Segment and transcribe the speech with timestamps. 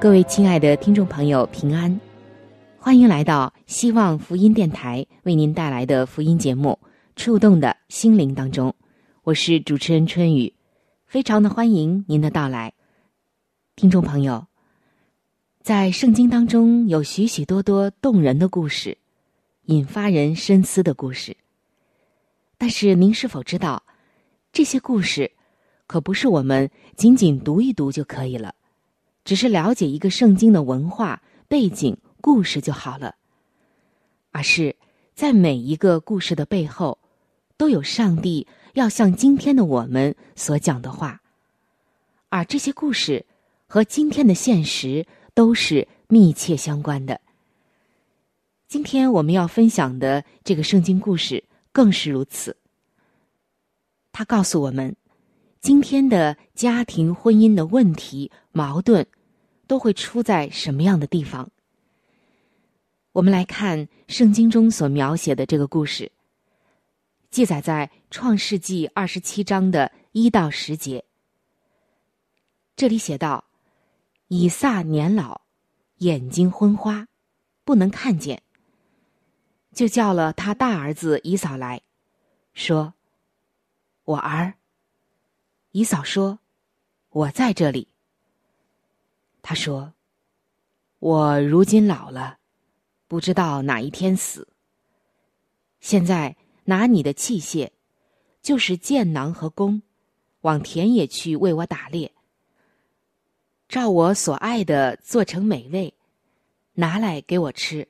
[0.00, 2.00] 各位亲爱的听众朋友，平安。
[2.78, 6.78] 欢迎来到希望福音电台为您带来的福音节目
[7.16, 8.74] 《触动的心灵》当中，
[9.24, 10.54] 我是主持人春雨，
[11.04, 12.72] 非常的欢迎您的到来。
[13.76, 14.46] 听众朋友，
[15.62, 18.96] 在圣经当中有许许多多动人的故事，
[19.66, 21.36] 引发人深思的故事。
[22.56, 23.82] 但是您是否知道，
[24.50, 25.30] 这些故事
[25.86, 28.54] 可不是我们仅仅读一读就可以了，
[29.24, 31.96] 只是了解一个圣经的文化背景。
[32.22, 33.14] 故事就好了，
[34.30, 34.76] 而是
[35.14, 36.98] 在每一个故事的背后，
[37.56, 41.22] 都有上帝要向今天的我们所讲的话，
[42.28, 43.24] 而这些故事
[43.66, 47.18] 和今天的现实都是密切相关的。
[48.68, 52.54] 今天我们要分享的这个圣经故事更是如此。
[54.12, 54.94] 他告诉我们，
[55.60, 59.04] 今天的家庭婚姻的问题矛盾，
[59.66, 61.50] 都会出在什么样的地方？
[63.12, 66.10] 我们来看圣经中所描写的这个故事，
[67.30, 71.04] 记载在创世纪二十七章的一到十节。
[72.74, 73.44] 这里写道
[74.28, 75.42] ：“以撒年老，
[75.98, 77.06] 眼睛昏花，
[77.64, 78.42] 不能看见，
[79.74, 81.82] 就叫了他大儿子以扫来
[82.54, 82.94] 说
[84.04, 84.54] ：‘我儿。’
[85.72, 86.40] 以嫂说
[87.10, 87.88] ：‘我在这里。’
[89.42, 89.94] 他说
[90.98, 92.38] ：‘我如今老了。’”
[93.10, 94.46] 不知道哪一天死。
[95.80, 96.36] 现在
[96.66, 97.70] 拿你的器械，
[98.40, 99.82] 就是箭囊和弓，
[100.42, 102.12] 往田野去为我打猎。
[103.68, 105.92] 照我所爱的做成美味，
[106.74, 107.88] 拿来给我吃，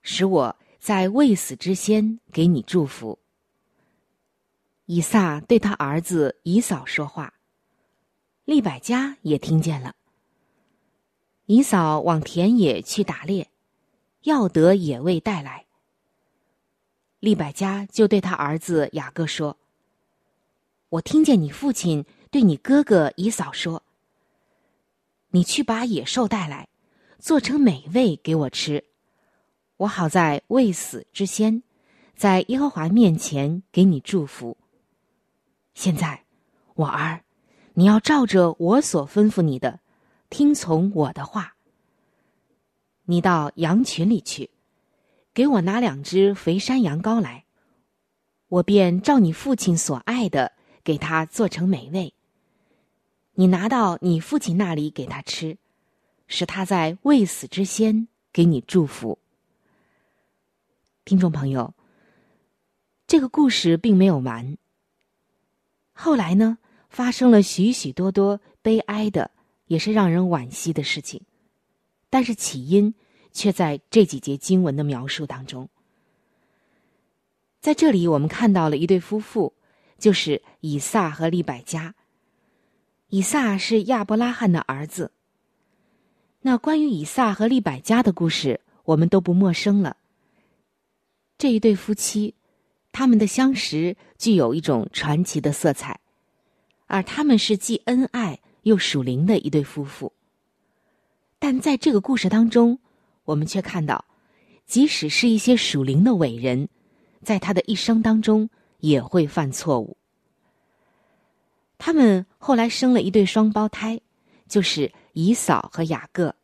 [0.00, 3.18] 使我在未死之先给你祝福。
[4.86, 7.34] 以撒对他儿子以扫说话，
[8.44, 9.94] 利百加也听见了。
[11.44, 13.50] 以扫往田野去打猎。
[14.22, 15.66] 要得野味带来，
[17.20, 19.56] 利百加就对他儿子雅各说
[20.90, 23.84] ：“我听见你父亲对你哥哥以扫说，
[25.30, 26.66] 你去把野兽带来，
[27.20, 28.82] 做成美味给我吃，
[29.76, 31.62] 我好在未死之先，
[32.16, 34.56] 在耶和华面前给你祝福。
[35.76, 36.24] 现在，
[36.74, 37.20] 我儿，
[37.74, 39.80] 你要照着我所吩咐你的，
[40.30, 41.54] 听从我的话。”
[43.04, 44.48] 你到羊群里去，
[45.34, 47.44] 给我拿两只肥山羊羔来，
[48.48, 52.14] 我便照你父亲所爱的给他做成美味。
[53.34, 55.58] 你拿到你父亲那里给他吃，
[56.26, 59.18] 使他在未死之先给你祝福。
[61.04, 61.74] 听众朋友，
[63.06, 64.56] 这个故事并没有完。
[65.98, 66.58] 后来呢，
[66.90, 69.30] 发生了许许多多悲哀的，
[69.66, 71.22] 也是让人惋惜的事情。
[72.10, 72.94] 但是起因
[73.32, 75.70] 却在这几节经文的描述当中。
[77.60, 79.54] 在这里，我们看到了一对夫妇，
[79.98, 81.94] 就是以撒和利百加。
[83.08, 85.12] 以撒是亚伯拉罕的儿子。
[86.42, 89.96] 那关于以撒和利百加的故事，我们都不陌生了。
[91.38, 92.34] 这一对夫妻，
[92.98, 96.00] 他们的相识具有一种传奇的色彩，
[96.86, 100.14] 而他们是既恩爱又属灵的一对夫妇。
[101.38, 102.78] 但在这个故事当中，
[103.24, 104.06] 我们却看到，
[104.64, 106.70] 即使是一些属灵的伟人，
[107.22, 108.48] 在他的一生当中
[108.78, 109.98] 也会犯错误。
[111.76, 114.00] 他们后来生了一对双胞胎，
[114.48, 116.34] 就是以扫和雅各。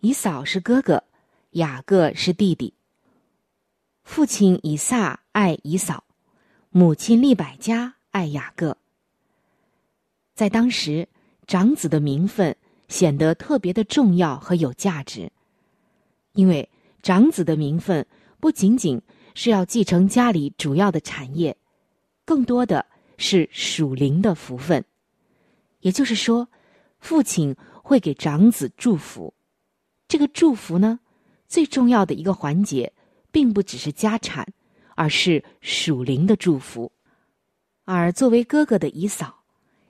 [0.00, 1.04] 以扫是哥哥，
[1.50, 2.72] 雅各是弟弟。
[4.06, 6.04] 父亲以撒爱以扫，
[6.70, 8.78] 母亲利百加爱雅各。
[10.32, 11.08] 在当时，
[11.46, 12.56] 长子的名分
[12.88, 15.30] 显得特别的重要和有价值，
[16.32, 16.70] 因为
[17.02, 18.06] 长子的名分
[18.38, 19.02] 不仅仅
[19.34, 21.54] 是要继承家里主要的产业，
[22.24, 22.86] 更多的
[23.18, 24.82] 是属灵的福分。
[25.80, 26.48] 也就是说，
[27.00, 29.34] 父亲会给长子祝福，
[30.06, 31.00] 这个祝福呢，
[31.48, 32.92] 最重要的一个环节，
[33.36, 34.50] 并不只是家产，
[34.94, 36.90] 而是属灵的祝福。
[37.84, 39.42] 而作为哥哥的姨嫂，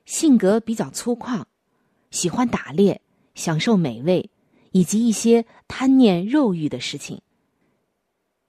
[0.05, 1.45] 性格比较粗犷，
[2.11, 3.01] 喜欢打猎、
[3.37, 4.29] 享受美味，
[4.73, 7.23] 以及一些贪念肉欲的事情。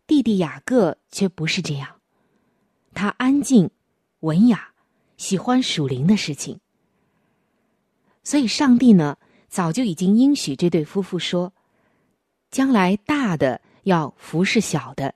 [0.07, 2.01] 弟弟雅各却不是这样，
[2.95, 3.69] 他安静、
[4.21, 4.71] 文雅，
[5.15, 6.59] 喜欢属灵的事情。
[8.23, 11.53] 所以，上帝呢，早就已经应许这对夫妇说，
[12.49, 15.15] 将来大的要服侍小的。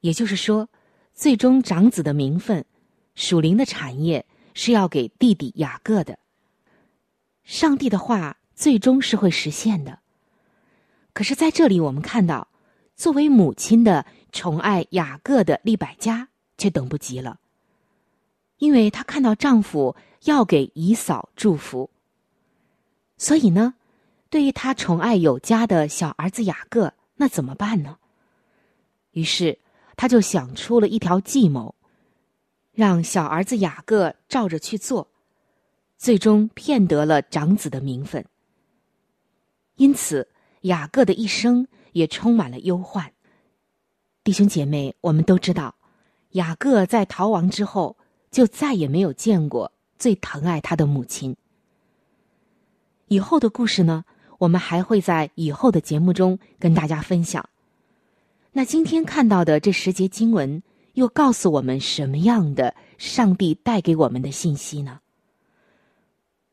[0.00, 0.68] 也就是说，
[1.14, 2.64] 最终长子的名分。
[3.14, 6.18] 属灵的产业是要给弟弟雅各的。
[7.44, 9.98] 上帝的话最终是会实现的。
[11.12, 12.48] 可是，在这里我们看到，
[12.96, 17.38] 作为母亲的宠爱雅各的利百加却等不及了，
[18.56, 19.94] 因为她看到丈夫
[20.24, 21.90] 要给姨嫂祝福，
[23.18, 23.74] 所以呢，
[24.30, 27.98] 对于她宠爱有加的小儿子雅各，那怎么办呢？
[29.12, 29.56] 于是，
[29.94, 31.72] 他就想出了一条计谋。
[32.72, 35.06] 让小儿子雅各照着去做，
[35.96, 38.26] 最终骗得了长子的名分。
[39.76, 40.28] 因此，
[40.62, 43.12] 雅各的一生也充满了忧患。
[44.24, 45.76] 弟兄姐妹，我们都知道，
[46.30, 47.96] 雅各在逃亡之后，
[48.32, 51.36] 就再也没有见过最疼爱他的母亲。
[53.06, 54.04] 以后的故事呢，
[54.42, 57.48] 我们还会在以后的节目中跟大家分享。
[58.50, 60.62] 那今天看到的这十节经文。
[60.94, 65.00] 又告诉我们什么样的上帝带给我们的信息呢？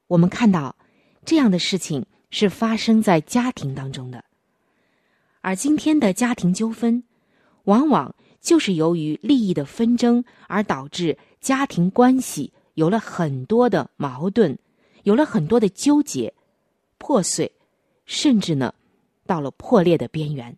[0.07, 0.77] 我们看到
[1.25, 4.23] 这样的事情是发生在家庭当中的，
[5.41, 7.03] 而今天的家庭纠纷，
[7.65, 14.57] 往往就是由于利益的纷争而导致家庭关系有了很多的矛盾，
[15.03, 16.33] 有了很多的纠结、
[16.97, 17.51] 破碎，
[18.09, 18.73] 甚至呢，
[19.27, 20.57] 到了破裂的边缘。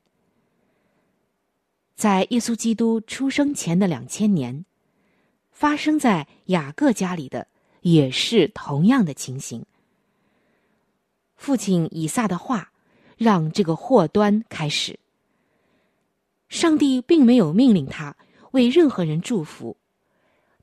[1.95, 4.65] 在耶稣基督出生前的两千年，
[5.51, 7.45] 发生在雅各家里的
[7.81, 9.65] 也是同样的情形。
[11.35, 12.71] 父亲以撒的话，
[13.17, 14.97] 让这个祸端开始。
[16.47, 18.15] 上帝并没有命令他
[18.51, 19.75] 为任何人祝福，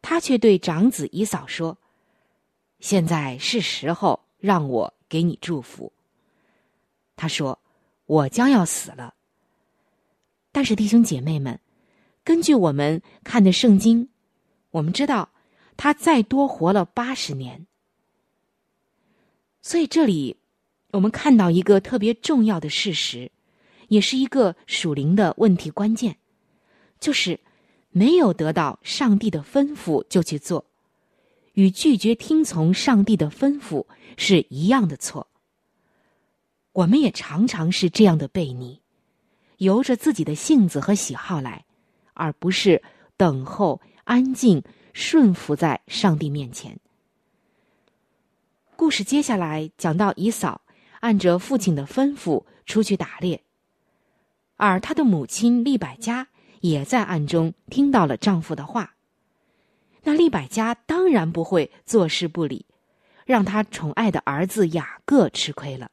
[0.01, 1.77] 他却对长子以扫说
[2.81, 5.93] ：“现在是时候让我给你祝福。”
[7.19, 7.59] 他说
[8.07, 9.13] ：“我将要死了。”
[10.53, 11.61] 但是弟兄姐妹们，
[12.25, 14.09] 根据我们看的圣经，
[14.71, 15.29] 我们知道
[15.77, 17.67] 他再多活了八十年。
[19.61, 20.39] 所以这里
[20.93, 23.31] 我们看到一个特别重要的事实，
[23.89, 26.17] 也是一个属灵的问题关键，
[26.99, 27.39] 就是
[27.91, 30.65] 没有得到上帝的吩咐就去做，
[31.53, 33.85] 与拒绝听从上帝的吩咐
[34.17, 35.28] 是一样的错。
[36.79, 38.81] 我们也常常是这样的悖逆。
[39.57, 41.65] 由着自己的性子和喜好来，
[42.15, 42.81] 而不是
[43.17, 46.79] 等候、安静、顺服在上帝面前。
[48.77, 50.61] 故事接下来讲到以扫
[51.01, 53.43] 按着父亲的吩咐出去打猎，
[54.57, 56.29] 而他的母亲利百加
[56.61, 58.95] 也在暗中听到了丈夫的话。
[60.05, 62.67] 那利百加当然不会坐视不理，
[63.27, 65.91] 让他宠爱的儿子雅各吃亏了。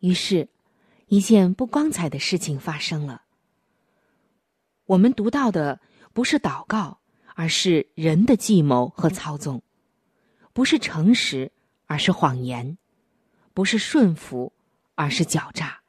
[0.00, 0.48] 于是。
[1.10, 3.22] 一件不光彩的事情发生了。
[4.84, 5.80] 我们读到的
[6.12, 7.00] 不是祷告，
[7.34, 9.62] 而是人的计谋和操纵；
[10.52, 11.50] 不是诚实，
[11.86, 12.76] 而是谎言；
[13.54, 14.52] 不是顺服，
[14.96, 15.80] 而是狡诈。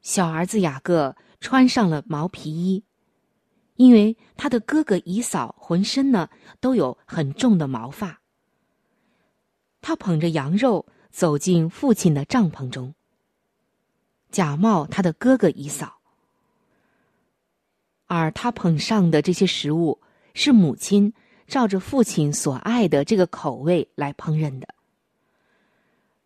[0.00, 2.82] 小儿子雅各穿上了毛皮衣，
[3.74, 8.22] 因为他的哥哥以扫浑身呢都有很重的毛发。
[9.82, 12.94] 他捧着羊肉走进父亲的帐篷中。
[14.30, 16.00] 假冒他的哥哥姨嫂，
[18.06, 20.00] 而他捧上的这些食物
[20.34, 21.14] 是母亲
[21.46, 24.68] 照着父亲所爱的这个口味来烹饪的。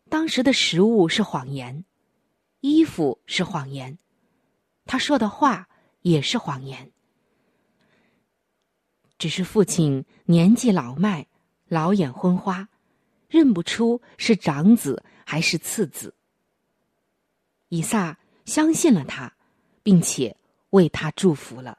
[0.09, 1.85] 当时的食物是谎言，
[2.61, 3.97] 衣服是谎言，
[4.85, 5.69] 他说的话
[6.01, 6.91] 也是谎言。
[9.17, 11.29] 只是父亲年纪老迈，
[11.69, 12.69] 老眼昏花，
[13.33, 16.15] 认不出是长子还是次子。
[17.71, 19.33] 以撒相信了他，
[19.83, 20.37] 并且
[20.69, 21.79] 为他祝福了。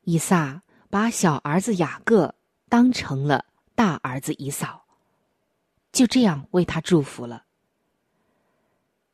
[0.00, 2.34] 以撒把小儿子雅各
[2.68, 3.44] 当成了
[3.76, 4.86] 大儿子以扫，
[5.92, 7.44] 就这样为他祝福了。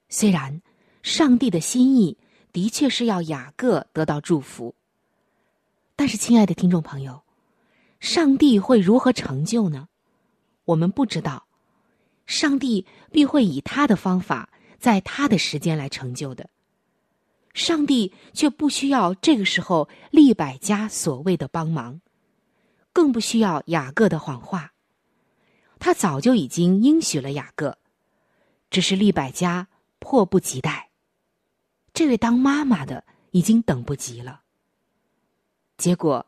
[0.08, 0.62] 虽然
[1.02, 2.16] 上帝的心意
[2.50, 4.74] 的确是要雅各得到祝福，
[5.94, 7.22] 但是，亲爱的听众朋友，
[8.00, 9.87] 上帝会如何成就呢？
[10.68, 11.46] 我们不知道，
[12.26, 16.50] 上帝必会以他的方法，在他的时间来成就的。
[17.54, 22.02] 上帝却不需要这个时候利百加所谓的帮忙，
[22.92, 24.74] 更不需要雅各的谎话。
[25.78, 27.78] 他早就已经应许了雅各，
[28.68, 29.68] 只是利百加
[30.00, 30.90] 迫不及待。
[31.94, 34.42] 这位当妈妈的已经等不及了。
[35.78, 36.26] 结果，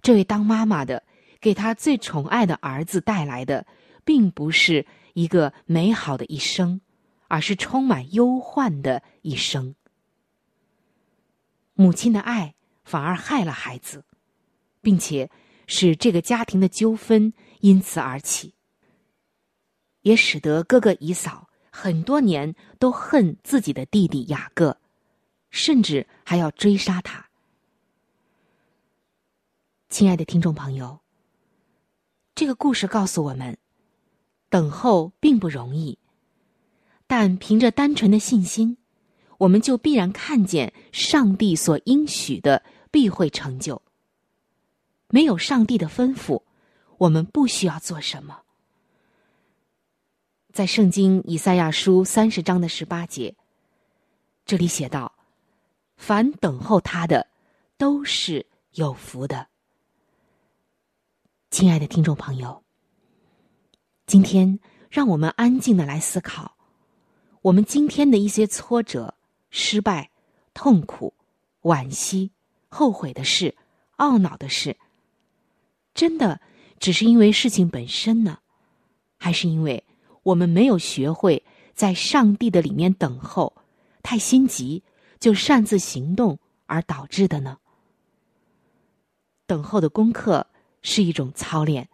[0.00, 1.02] 这位当妈妈的
[1.44, 3.66] 给他最宠爱的儿子带来的，
[4.02, 6.80] 并不是一个美好的一生，
[7.28, 9.74] 而是充满忧患的一生。
[11.74, 14.06] 母亲的爱反而害了孩子，
[14.80, 15.30] 并且
[15.66, 18.54] 使这个家庭的纠纷因此而起，
[20.00, 24.78] 也使得哥哥姨嫂很多年都恨自己的弟弟雅各，
[25.50, 27.26] 甚至还要追杀他。
[29.90, 31.00] 亲爱的听众朋友，
[32.34, 33.56] 这个故事告诉我们，
[34.48, 35.98] 等候并不容易，
[37.06, 38.76] 但凭着单纯的信心。
[39.38, 43.82] 我们就必然看见上帝所应许的必会成就。
[45.08, 46.42] 没有上帝的吩咐，
[46.98, 48.42] 我们不需要做什么。
[50.52, 53.34] 在圣经以赛亚书三十章的十八节，
[54.46, 55.12] 这里写道
[55.96, 57.26] ：“凡等候他的，
[57.76, 59.48] 都是有福的。”
[61.54, 62.64] 亲爱的听众朋友，
[64.06, 64.58] 今天
[64.90, 66.56] 让我们安静的来思考，
[67.42, 69.14] 我们今天的一些挫折。
[69.50, 70.10] 失败、
[70.52, 71.14] 痛苦、
[71.62, 72.32] 惋惜、
[72.68, 73.54] 后悔的事、
[73.98, 74.76] 懊恼的事，
[75.94, 76.40] 真的
[76.80, 78.40] 只是因为事情本身呢，
[79.16, 79.84] 还是因为
[80.24, 83.54] 我们没有学会在上帝的里面等候，
[84.02, 84.82] 太心急
[85.20, 87.58] 就擅自行动而导致的呢？
[89.46, 90.48] 等候的功课
[90.84, 91.88] 是一种操练，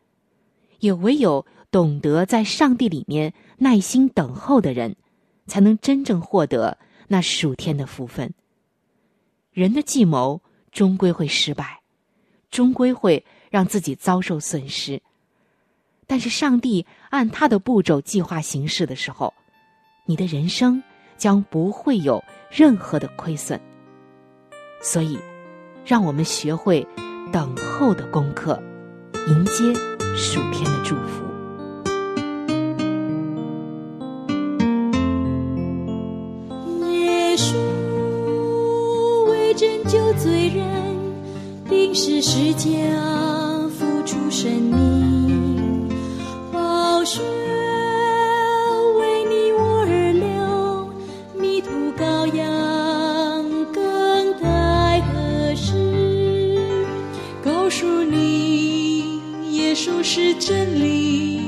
[0.80, 4.96] 也唯有懂得在上帝里面耐心等候的人，
[5.46, 6.76] 才能真正获得。
[7.12, 8.32] 那数天的福分，
[9.52, 11.80] 人的计谋终归会失败，
[12.52, 15.02] 终归会让自己遭受损失。
[16.06, 19.34] 但是上帝按他的步骤计划行事的时候，
[20.04, 20.80] 你的人生
[21.16, 23.60] 将不会有任何的亏损。
[24.80, 25.18] 所以，
[25.84, 26.86] 让我们学会
[27.32, 28.62] 等候的功课，
[29.28, 29.72] 迎接
[30.16, 31.24] 暑天的祝福，
[36.90, 37.54] 耶稣
[39.30, 40.66] 为拯救罪人，
[41.68, 45.29] 定是时间啊，付出生命。
[60.12, 61.40] 是真理，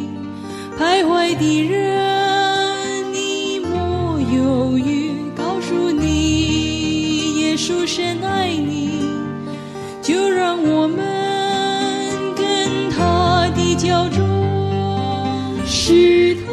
[0.78, 9.00] 徘徊的人，你莫犹豫，告诉你，耶稣深爱你，
[10.00, 10.56] 就让。
[10.62, 10.96] 我们
[12.36, 14.22] 跟他的交中，
[15.66, 16.46] 是他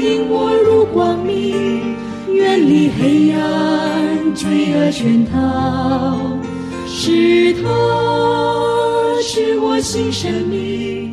[0.00, 1.96] 引我入光明，
[2.32, 6.20] 远离黑暗，罪恶圈套。
[6.86, 7.68] 是他
[9.76, 11.12] 我新生命，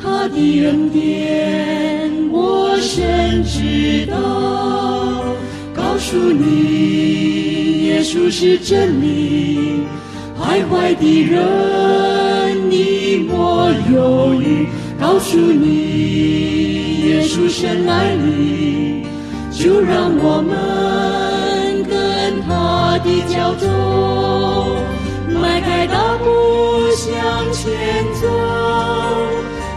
[0.00, 5.34] 他的恩典我深知道。
[5.74, 9.80] 告诉你，耶稣是真理。
[10.38, 14.68] 徘徊的人，你莫犹豫，
[15.00, 19.02] 告诉你，耶稣深爱你，
[19.50, 23.66] 就让我们跟他的脚中，
[25.42, 26.73] 迈开大步
[27.24, 27.72] 向前
[28.20, 28.28] 走。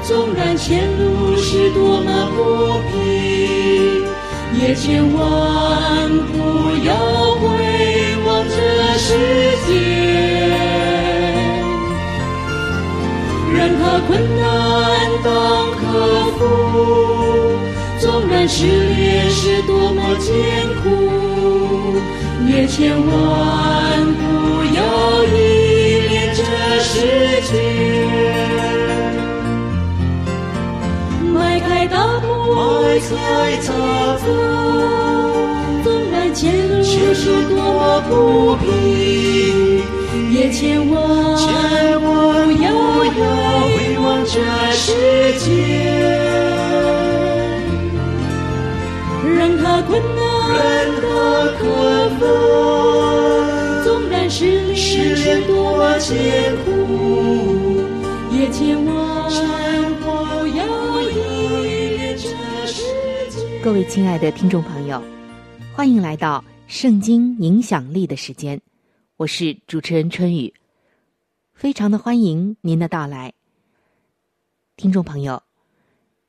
[0.03, 2.41] 纵然前路是多么不
[2.89, 4.03] 平，
[4.59, 6.35] 也千万不
[6.85, 6.91] 要
[7.39, 7.45] 回
[8.25, 8.53] 望这
[8.97, 9.07] 世
[9.65, 9.69] 界。
[13.53, 14.43] 任何困难
[15.23, 15.31] 当
[15.71, 15.79] 克
[16.37, 16.39] 服，
[18.01, 20.35] 纵然失恋是多么艰
[20.83, 20.85] 苦，
[22.45, 23.09] 也千万
[24.15, 24.25] 不
[24.75, 24.83] 要
[27.47, 27.59] 世界。
[31.33, 32.27] 迈开大步
[32.99, 33.17] 向
[33.61, 34.27] 前走，
[35.81, 38.11] 纵然前路是多么不
[38.57, 38.67] 平。
[40.29, 40.99] 也千万
[42.01, 42.65] 不要
[43.63, 43.77] 回
[44.25, 44.33] 这
[44.73, 44.85] 世
[45.39, 45.47] 界，
[49.37, 50.19] 让他困难，
[50.51, 50.57] 任
[51.01, 51.05] 他
[51.59, 51.63] 困
[52.19, 52.23] 难，
[53.85, 56.11] 纵然是试历炼多么艰
[56.65, 56.65] 苦，
[63.63, 65.03] 各位亲爱的听众朋友，
[65.75, 68.61] 欢迎来到圣经影响力的时间，
[69.17, 70.53] 我是主持人春雨，
[71.53, 73.33] 非常的欢迎您的到来。
[74.77, 75.43] 听众朋友，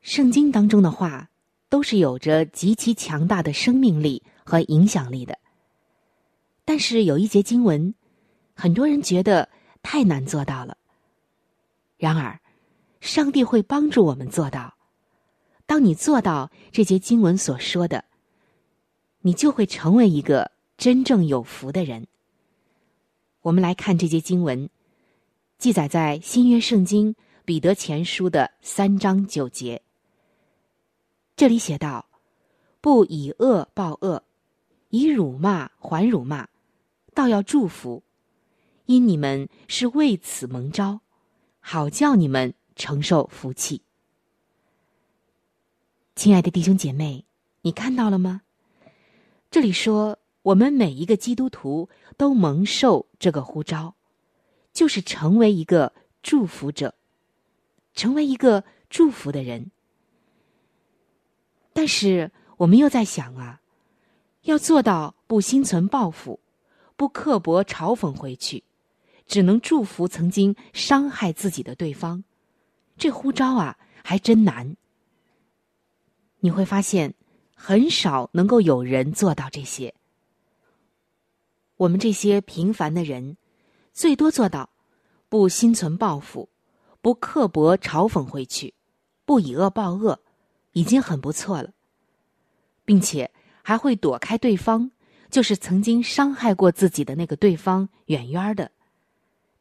[0.00, 1.30] 圣经当中的话
[1.68, 5.38] 都是有着极其强大的生命力和影响力的，
[6.64, 7.94] 但是有一节经文，
[8.54, 9.48] 很多人觉得
[9.82, 10.76] 太难做到了。
[11.96, 12.40] 然而，
[13.00, 14.74] 上帝会帮助我们做到。
[15.66, 18.04] 当你做到这节经文所说的，
[19.20, 22.06] 你就会成为一个真正有福的人。
[23.42, 24.70] 我们来看这节经文，
[25.58, 29.82] 记载在新约圣经彼得前书的三章九节。
[31.36, 32.06] 这里写道
[32.80, 34.22] ：“不以恶报恶，
[34.90, 36.48] 以辱骂还辱骂，
[37.14, 38.02] 倒要祝福，
[38.88, 41.00] 因你们是为此蒙召，
[41.60, 43.82] 好叫你们承受福气。”
[46.16, 47.26] 亲爱的弟兄姐妹，
[47.60, 48.40] 你看到了吗？
[49.50, 53.94] 这里说，我们每一个基督徒都蒙受这个呼召，
[54.72, 55.92] 就是成为一个
[56.22, 56.94] 祝福者，
[57.92, 59.70] 成为一个祝福的人。
[61.74, 63.60] 但是我们又在想啊，
[64.44, 66.40] 要做到不心存报复，
[66.96, 68.64] 不刻薄嘲讽回去，
[69.28, 72.24] 只能祝福曾经伤害自己的对方，
[72.96, 74.76] 这呼召啊，还真难。
[76.40, 77.14] 你会发现，
[77.54, 79.94] 很少能够有人做到这些。
[81.76, 83.36] 我们这些平凡的人，
[83.92, 84.70] 最多做到
[85.28, 86.48] 不心存报复，
[87.02, 88.72] 不刻薄嘲讽回去，
[89.26, 90.20] 不以恶报恶，
[90.72, 91.72] 已经很不错了，
[92.84, 93.30] 并且
[93.62, 94.90] 还会躲开对方，
[95.28, 98.72] 就是曾经伤害过自己的那个对方远远的，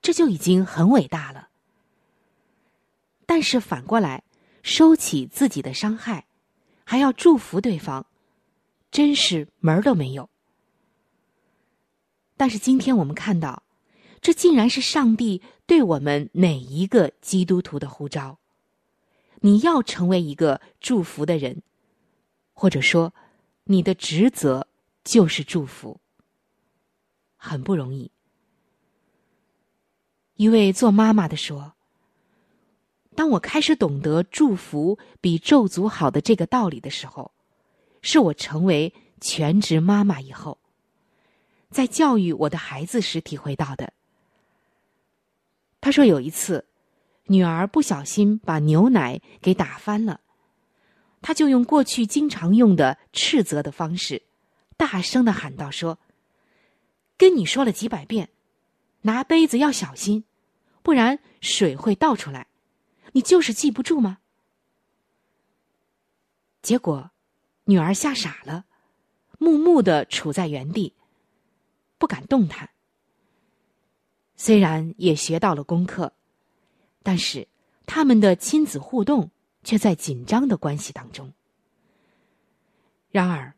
[0.08, 1.50] 这就已经很伟大了。
[3.26, 4.24] 但是反过来，
[4.64, 6.28] 收起自己的伤害。
[6.86, 8.08] 还要祝福对方，
[8.90, 10.30] 真是门儿都没有。
[12.38, 13.64] 但是今天我们看到，
[14.22, 18.40] 这竟然是上帝对我们哪一个基督徒的呼召。
[19.42, 21.62] 你要成为一个祝福的人，
[22.54, 23.14] 或者说，
[23.66, 24.70] 你的职责
[25.04, 26.00] 就是祝福。
[27.36, 28.10] 很不容易。
[30.38, 31.74] 一位做妈妈的说。
[33.16, 37.32] 当我开始懂得祝福比咒诅好的这个道理的时候，
[38.04, 40.60] 是我成为全职妈妈以后，
[41.72, 43.92] 在教育我的孩子时体会到的。
[45.82, 46.66] 他说有一次，
[47.26, 50.22] 女儿不小心把牛奶给打翻了，
[51.24, 54.22] 他就用过去经常用的斥责的方式，
[54.78, 55.98] 大声的喊道：“说，
[57.18, 58.30] 跟你说了几百遍，
[59.02, 60.26] 拿杯子要小心，
[60.88, 62.48] 不然水会倒出来。”
[63.12, 64.20] 你就是记不住吗？
[66.62, 67.12] 结果，
[67.66, 68.64] 女儿吓傻了，
[69.38, 70.94] 木木的杵在原地，
[71.98, 72.70] 不敢动弹。
[74.38, 76.14] 虽然也学到了功课，
[77.04, 77.48] 但是
[77.86, 79.30] 他们的亲子互动
[79.66, 81.34] 却在紧张的关系当中。
[83.10, 83.54] 然而，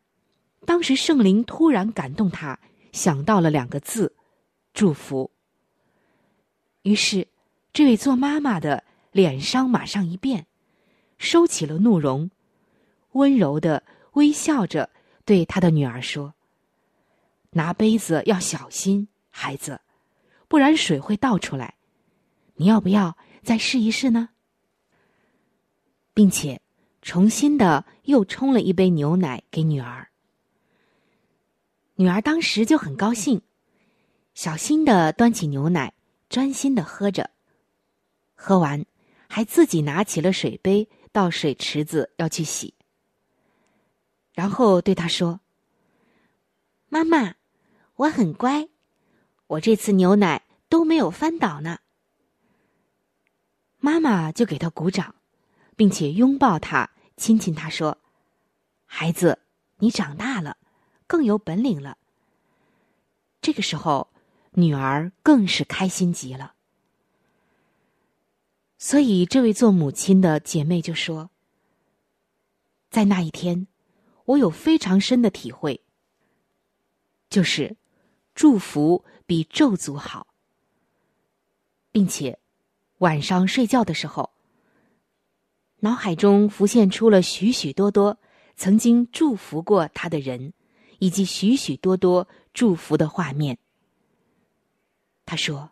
[0.66, 2.58] 当时圣灵突然感动他，
[2.92, 4.16] 想到了两个字：
[4.74, 5.30] 祝福。
[6.82, 7.28] 于是，
[7.72, 8.84] 这位做妈妈的。
[9.12, 10.46] 脸上马上一变，
[11.18, 12.30] 收起了怒容，
[13.10, 14.88] 温柔的微笑着
[15.24, 16.32] 对他的女儿说
[17.50, 19.80] ：“拿杯子要小心，孩子，
[20.46, 21.74] 不然水会倒出来。
[22.54, 24.28] 你要不要再试一试呢？”
[26.14, 26.60] 并且
[27.02, 30.08] 重新的又冲了一杯牛奶给女儿。
[31.96, 33.42] 女儿当时就很高兴，
[34.34, 35.92] 小心的端起牛奶，
[36.30, 37.28] 专心的喝着，
[38.34, 38.86] 喝完。
[39.32, 42.74] 还自己拿起了水杯到水池子要去洗，
[44.32, 45.38] 然后对他说
[46.90, 47.36] ：“妈妈，
[47.94, 48.68] 我很乖，
[49.46, 51.78] 我这次牛奶都没有翻倒呢。”
[53.78, 55.14] 妈妈就给他鼓掌，
[55.76, 57.98] 并且拥抱他，亲亲他说
[58.84, 59.38] ：“孩子，
[59.76, 60.56] 你长大了，
[61.06, 61.98] 更有本领了。”
[63.40, 64.12] 这个时候，
[64.52, 66.54] 女儿更是开心极了。
[68.78, 71.30] 所以，这位做母亲的姐妹就说
[72.90, 73.66] ：“在那一天，
[74.24, 75.82] 我有非常深的体会，
[77.28, 77.76] 就是
[78.34, 80.28] 祝福比咒诅好，
[81.92, 82.38] 并且
[82.98, 84.30] 晚上睡觉的时候，
[85.80, 88.18] 脑海中浮现出了许许多多
[88.56, 90.54] 曾经祝福过他的人，
[91.00, 93.58] 以及许许多多祝福的画面。
[95.30, 95.70] 他说：“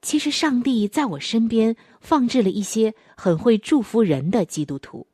[0.00, 5.08] 其实上帝在我身边放置了一些很会祝福人的基督徒，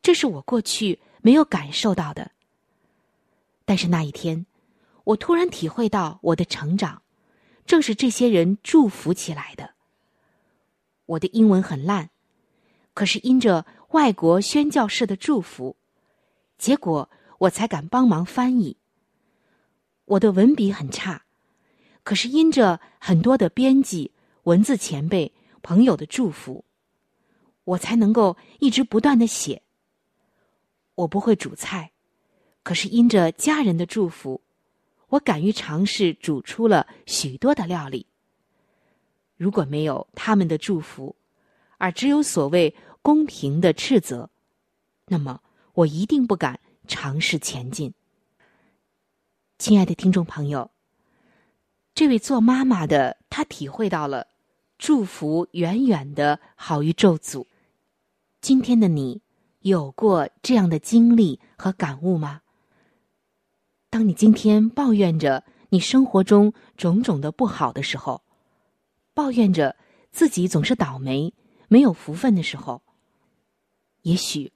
[0.00, 2.30] 这是我过去没有感受到的。
[3.66, 4.46] 但是那一天，
[5.04, 7.02] 我突然体会到我的成长，
[7.66, 9.74] 正是这些人祝福起来的。
[11.04, 12.08] 我的英文很烂。”
[12.94, 15.76] 可是因着外国宣教士的祝福，
[16.56, 18.78] 结果我才敢帮忙翻译。
[20.06, 21.26] 我的文笔很差，
[22.02, 24.10] 可是因着很多的编辑、
[24.44, 26.64] 文字前辈、朋友的祝福，
[27.64, 29.62] 我才能够一直不断的写。
[30.94, 31.92] 我不会煮菜，
[32.62, 34.40] 可是因着家人的祝福，
[35.08, 38.06] 我敢于尝试煮出了许多的料理。
[39.36, 41.16] 如果没有他们的祝福，
[41.78, 44.28] 而只有所谓公平的斥责，
[45.06, 45.40] 那么
[45.74, 47.94] 我一定不敢尝试前进。
[49.58, 50.70] 亲爱的听众朋友，
[51.94, 54.26] 这位做妈妈的，她体会到了
[54.78, 57.46] 祝福远远的好于咒诅。
[58.40, 59.20] 今天的你
[59.60, 62.40] 有过这样的经历和感悟吗？
[63.90, 68.22] 当你今天抱怨着你生活中种种的不好的时候，
[69.12, 69.76] 抱怨着
[70.10, 71.34] 自己总是倒霉。
[71.68, 72.82] 没有福分的时候，
[74.02, 74.52] 也许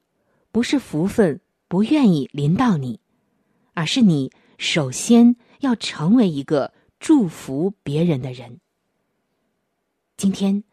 [0.53, 3.01] 不是福分不愿意临到你，
[3.73, 6.75] 而是你首先要成为一个
[7.07, 8.59] 祝福别人的人。
[10.17, 10.65] 今天，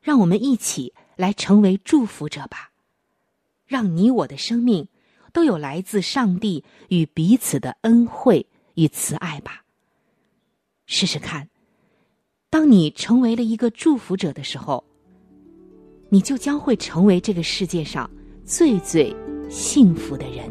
[0.00, 2.72] 让我们一起来成为祝福者吧，
[3.66, 4.88] 让你我的生命
[5.34, 9.66] 都有来自上帝与彼此的恩惠与慈爱吧。
[10.86, 11.50] 试试看，
[12.48, 14.82] 当你成为了一个祝福者的时候。
[16.08, 18.10] 你就将会成为这个世界上
[18.46, 19.14] 最最
[19.50, 20.50] 幸福的人。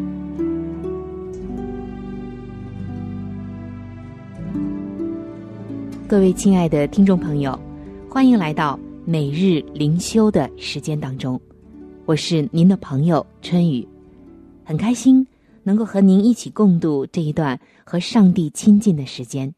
[6.11, 7.57] 各位亲爱的听众朋友，
[8.09, 11.39] 欢迎来到每日灵修的时间当中，
[12.05, 13.87] 我是您的朋友春雨，
[14.65, 15.25] 很开心
[15.63, 19.55] 能够和您一起共度这一段和上帝亲近的时间。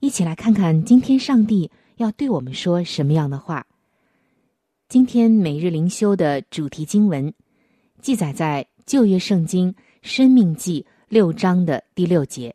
[0.00, 3.66] 一起来看看今天上帝要对我们说什么样的话。
[4.90, 7.32] 今天每日灵修的主题经文，
[8.02, 12.54] 记载在旧约圣经《生命记》六章的第六节。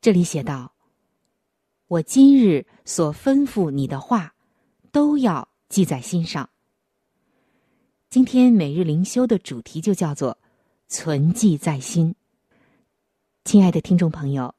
[0.00, 0.70] 这里写道
[1.94, 4.34] ：“我今日所吩咐你的话，
[4.90, 6.50] 都要记在心上。”
[8.10, 10.38] 今天每日灵修的主题就叫做
[10.88, 12.16] “存记在心”。
[13.44, 14.56] 亲爱的听众朋友，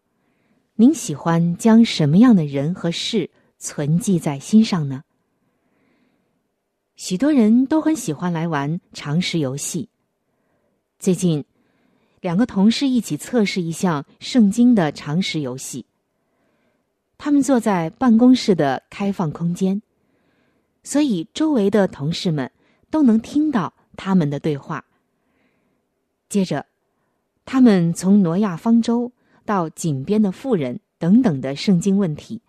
[0.76, 5.04] 您喜欢将什么样的人和事存记在心上呢？
[6.96, 9.90] 许多人都很喜欢来玩常识游戏。
[11.00, 11.44] 最近，
[12.22, 15.86] 两个同事一起测试一项圣经的常识游戏。
[17.18, 19.82] 他们坐在办公室的开放空间，
[20.84, 22.52] 所以周围的同事们
[22.90, 24.86] 都能听到他们的对话。
[26.28, 26.66] 接着，
[27.46, 29.12] 他们从挪亚方舟
[29.46, 32.42] 到井边的妇人等等的圣经问题，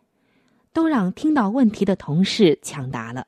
[0.72, 3.26] 都让听到问题的同事抢答了。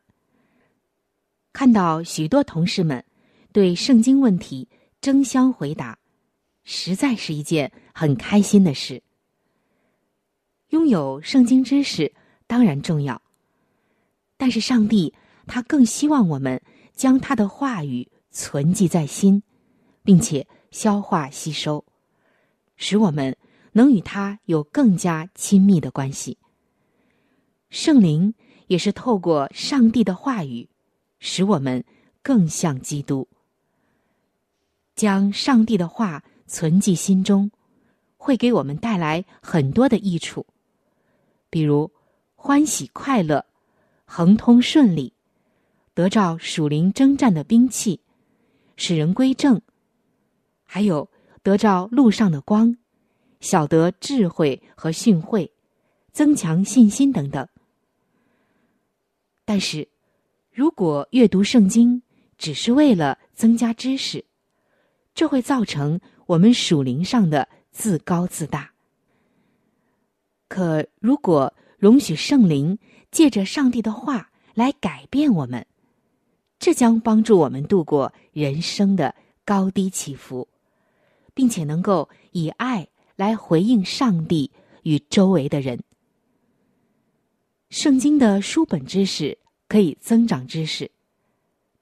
[1.52, 3.04] 看到许多同事们
[3.52, 4.68] 对圣经问题
[5.00, 5.98] 争相回答，
[6.64, 9.02] 实在是一件很开心的事。
[10.70, 12.12] 拥有圣经知识
[12.46, 13.20] 当然重要，
[14.36, 15.14] 但是上帝
[15.46, 16.60] 他更希望我们
[16.94, 19.42] 将他的话语存记在心，
[20.02, 21.84] 并且消化吸收，
[22.76, 23.34] 使我们
[23.72, 26.36] 能与他有更加亲密的关系。
[27.70, 28.34] 圣灵
[28.66, 30.68] 也是透过上帝的话语，
[31.18, 31.82] 使我们
[32.22, 33.26] 更像基督。
[34.94, 37.50] 将上帝的话存记心中，
[38.16, 40.44] 会给我们带来很多的益处，
[41.50, 41.90] 比如
[42.34, 43.44] 欢喜快乐、
[44.04, 45.12] 亨通顺利、
[45.94, 48.00] 得着属灵征战的兵器、
[48.76, 49.60] 使人归正，
[50.64, 51.10] 还有
[51.42, 52.76] 得着路上的光、
[53.40, 55.50] 晓得智慧和训诲、
[56.12, 57.48] 增强信心等等。
[59.44, 59.88] 但是，
[60.52, 62.02] 如果阅读圣经
[62.36, 64.24] 只是为了增加知识，
[65.14, 68.70] 这会造成我们属灵上的自高自大。
[70.48, 72.78] 可如果容许圣灵
[73.10, 75.64] 借着上帝的话来改变我们，
[76.58, 80.48] 这将帮助我们度过人生的高低起伏，
[81.34, 84.50] 并且能够以爱来回应上帝
[84.82, 85.78] 与周围的人。
[87.70, 90.90] 圣经的书本知识可以增长知识，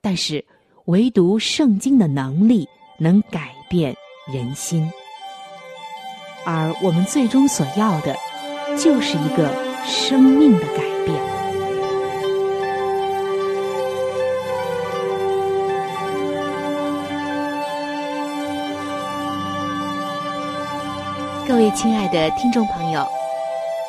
[0.01, 0.45] 但是
[0.85, 2.67] 唯独圣经的能力
[2.99, 3.95] 能改变
[4.31, 4.91] 人心，
[6.45, 8.15] 而我们最终所要的，
[8.77, 9.49] 就是一个
[9.85, 11.17] 生命的改变。
[21.47, 23.05] 各位亲爱的听众朋友，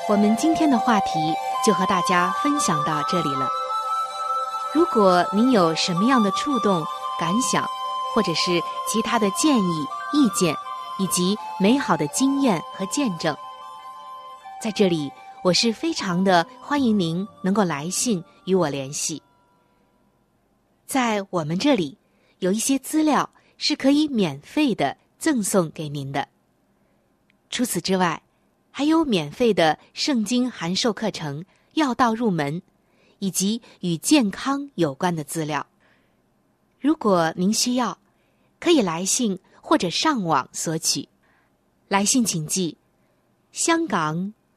[0.09, 1.35] 我们今天的话题。
[1.67, 3.47] 就和大家分享到这里了。
[4.73, 6.83] 如果您有什么样的触动、
[7.19, 7.67] 感想，
[8.15, 10.57] 或者是其他的建议、意见，
[10.99, 13.37] 以及美好的经验和见证，
[14.61, 15.09] 在这里
[15.45, 19.23] 我是非常的欢迎您能够来信与我联系。
[20.85, 21.97] 在我们这里
[22.41, 26.27] 有一些资料是可以免费的赠送给您的。
[27.51, 28.21] 除此之外，
[28.73, 31.45] 还有免费的圣经函授课程、
[31.75, 32.61] 要道入门，
[33.21, 35.65] 以及与健康有关的资料。
[36.81, 37.99] 如果您需要，
[38.59, 41.09] 可以来信或者上网索取。
[41.87, 42.77] 来信请寄：
[43.53, 44.35] 香港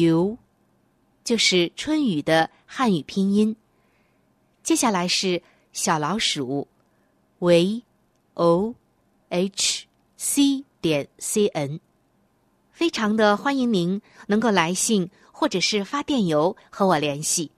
[0.00, 0.38] u，
[1.24, 3.56] 就是春雨的汉语拼音。
[4.62, 6.68] 接下来是小老鼠
[7.38, 7.82] v
[8.34, 8.74] o
[9.28, 11.80] h c 点 c n。
[12.72, 17.50] 非常的欢迎您能够来信或者是发电邮和我联系，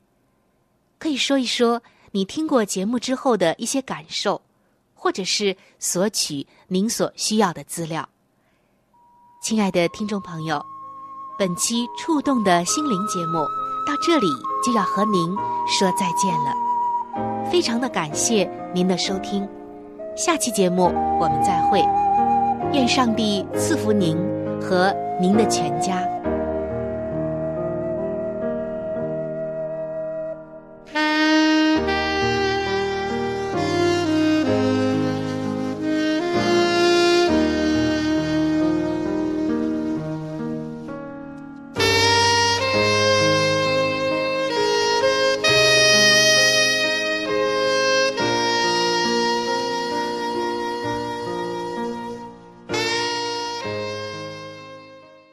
[0.98, 4.40] 可以说一说你听过节目之后的一些感受，
[4.94, 8.08] 或者是索取您所需要的资料。
[9.42, 10.64] 亲爱的听众朋友，
[11.38, 13.38] 本期触动的心灵节目
[13.86, 14.26] 到这里
[14.66, 15.36] 就要和您
[15.68, 19.48] 说再见了，非常的感谢您的收听，
[20.16, 21.78] 下期节目我们再会，
[22.72, 24.18] 愿上帝赐福您。
[24.60, 26.17] 和您的全家。